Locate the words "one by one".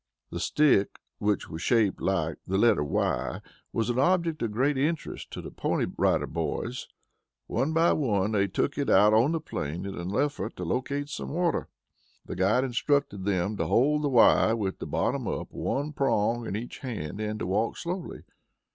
7.45-8.31